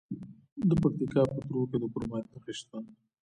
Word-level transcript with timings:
د 0.69 0.71
پکتیکا 0.81 1.21
په 1.31 1.37
تروو 1.45 1.69
کې 1.69 1.77
د 1.79 1.83
کرومایټ 1.93 2.25
نښې 2.33 2.53
شته. 2.59 2.77